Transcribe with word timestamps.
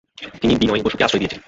তিনি 0.41 0.53
বিনয় 0.55 0.81
বসুকে 0.85 1.03
আশ্রয় 1.03 1.19
দিয়েছিলেন। 1.19 1.39